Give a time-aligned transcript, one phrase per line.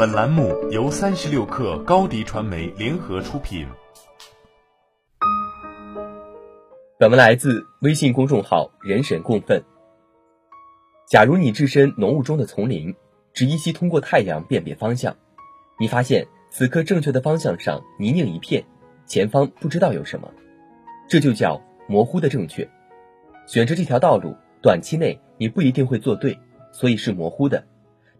[0.00, 3.66] 本栏目由三十六氪高低传媒联合出品。
[6.98, 9.62] 本文来自微信公众号“人神共愤”。
[11.06, 12.94] 假如你置身浓雾中的丛林，
[13.34, 15.14] 只依稀通过太阳辨别方向，
[15.78, 18.64] 你发现此刻正确的方向上泥泞一片，
[19.04, 20.32] 前方不知道有什么，
[21.10, 22.66] 这就叫模糊的正确。
[23.46, 26.38] 选择这条道路，短期内你不一定会做对，
[26.72, 27.62] 所以是模糊的。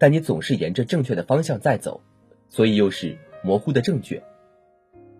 [0.00, 2.00] 但你总是沿着正确的方向在走，
[2.48, 4.20] 所以又是模糊的正确。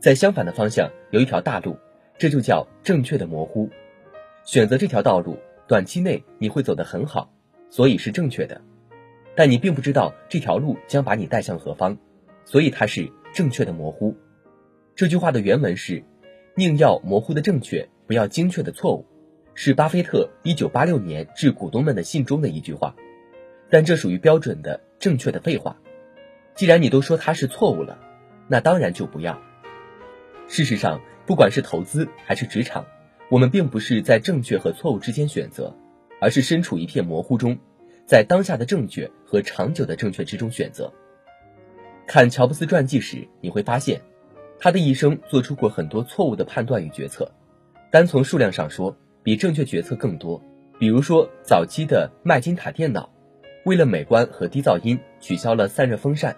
[0.01, 1.77] 在相反的方向有一条大路，
[2.17, 3.69] 这就叫正确的模糊。
[4.43, 5.37] 选择这条道路，
[5.69, 7.31] 短期内你会走得很好，
[7.69, 8.59] 所以是正确的。
[9.37, 11.99] 但你并不知道这条路将把你带向何方，
[12.47, 14.17] 所以它是正确的模糊。
[14.97, 16.03] 这句话的原文是
[16.57, 19.05] ：“宁要模糊的正确，不要精确的错误。”
[19.55, 22.97] 是巴菲特一九八六年致股东们的信中的一句话。
[23.71, 25.77] 但这属于标准的正确的废话。
[26.55, 27.99] 既然你都说它是错误了，
[28.49, 29.41] 那当然就不要。
[30.49, 32.85] 事实上，不管是投资还是职场，
[33.31, 35.75] 我们并不是在正确和错误之间选择，
[36.21, 37.57] 而是身处一片模糊中，
[38.05, 40.93] 在当下的正确和长久的正确之中选择。
[42.07, 44.03] 看乔布斯传记时，你会发现，
[44.59, 47.31] 他的一生做出过很多错误的判断与决策，
[47.93, 50.43] 单从数量上说，比正确决策更多。
[50.81, 53.09] 比如说，早期的麦金塔电脑。
[53.71, 56.37] 为了美观和低噪音，取消了散热风扇。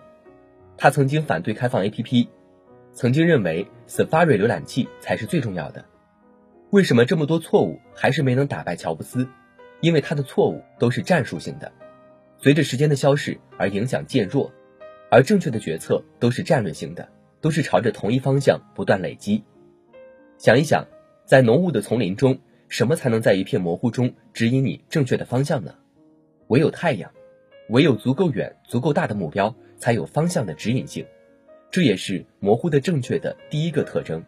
[0.77, 2.29] 他曾经反对开放 APP，
[2.93, 5.83] 曾经认为 Safari 浏览器才是最重要的。
[6.69, 9.27] 为什么这么多错误还是没能打败乔布斯？
[9.81, 11.73] 因为他的错误都是战术性的，
[12.37, 14.51] 随着时间的消逝而影响渐弱；
[15.11, 17.09] 而正确的决策都是战略性的，
[17.41, 19.43] 都是朝着同一方向不断累积。
[20.37, 20.87] 想一想，
[21.25, 25.77] 在浓雾的丛林中，什么才能在一片模糊中指引你正确的方向呢？
[26.49, 27.11] 唯有太阳，
[27.69, 31.07] 唯有足够远、足够大的目标，才有方向的指引性。
[31.71, 34.25] 这也是模糊的正确的第一个特征。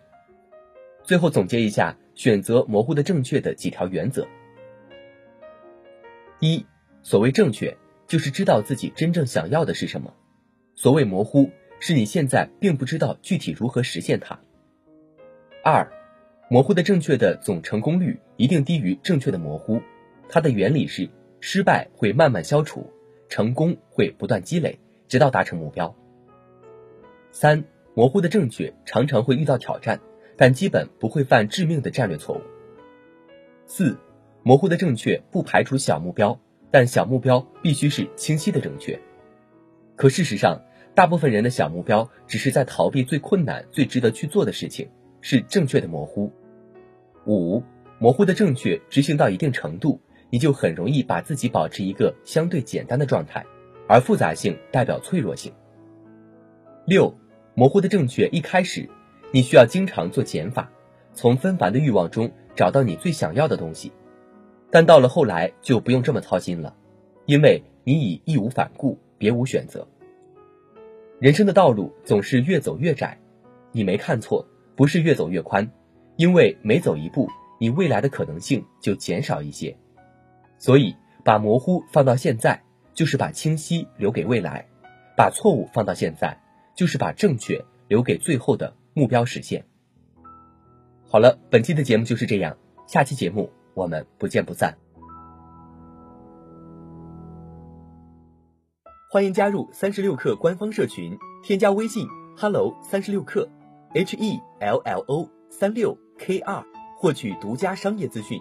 [1.03, 4.27] 最后总结一下，选择模糊的正确的几条原则：
[6.41, 6.65] 一、
[7.03, 10.11] 所谓正确，就是知道自己真正想要的是什么；
[10.75, 14.41] 所谓模糊，是你现在并不知道具体如何实现它。
[15.63, 15.93] 二、
[16.49, 19.83] 模糊的正确的总成功率一定低于正确的模糊，
[20.29, 21.11] 它的原理是。
[21.47, 22.91] 失败会慢慢消除，
[23.35, 24.79] 成功会不断积累，
[25.09, 25.93] 直到达成目标。
[27.33, 29.99] 三、模糊的正确常常会遇到挑战，
[30.37, 32.41] 但基本不会犯致命的战略错误。
[33.67, 33.99] 四、
[34.45, 36.39] 模糊的正确不排除小目标，
[36.71, 39.01] 但小目标必须是清晰的正确。
[39.97, 40.63] 可事实上，
[40.95, 44.89] 大部分人的小目标只是在逃避最困难、最值得去做的事情，
[45.21, 46.31] 是正确的模糊。
[47.27, 47.65] 五、
[47.99, 50.01] 模糊的正确执行到一定程度。
[50.35, 53.47] 你就很容易把自己保持一个相对简单的状态，
[53.87, 55.53] 而复杂性代表脆弱性。
[56.87, 57.15] 六，
[57.55, 58.91] 模糊的正确一开始，
[59.31, 60.69] 你需要经常做减法，
[61.13, 63.93] 从纷繁的欲望中找到你最想要的东西，
[64.73, 66.75] 但到了后来就不用这么操心了，
[67.27, 69.87] 因为你已义无反顾，别无选择。
[71.21, 73.17] 人生的道路总是越走越窄，
[73.71, 75.71] 你没看错，不是越走越宽，
[76.17, 77.29] 因为每走一步，
[77.61, 79.77] 你未来的可能性就减少一些。
[80.59, 82.63] 所以，把模糊放到现在，
[82.95, 84.67] 就是把清晰留给未来；
[85.17, 86.41] 把错误放到现在，
[86.75, 89.65] 就是把正确留给最后的目标实现。
[91.09, 92.57] 好了，本期的节目就是这样，
[92.87, 94.77] 下期节目我们不见不散。
[99.11, 103.49] 欢迎加入三十六课官方社群，添加微信 hello 三十六课
[103.95, 106.65] h e l l o 三六 k 二，
[106.99, 108.41] 获取独家商业资讯。